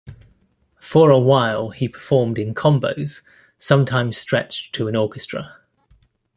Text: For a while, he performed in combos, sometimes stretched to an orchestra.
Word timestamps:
For 0.79 1.11
a 1.11 1.19
while, 1.19 1.69
he 1.69 1.87
performed 1.87 2.39
in 2.39 2.55
combos, 2.55 3.21
sometimes 3.59 4.17
stretched 4.17 4.73
to 4.73 4.87
an 4.87 4.95
orchestra. 4.95 5.57